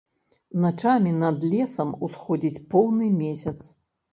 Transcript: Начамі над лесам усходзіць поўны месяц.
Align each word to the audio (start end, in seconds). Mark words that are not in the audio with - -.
Начамі 0.63 1.11
над 1.23 1.45
лесам 1.51 1.93
усходзіць 2.07 2.63
поўны 2.73 3.11
месяц. 3.23 3.57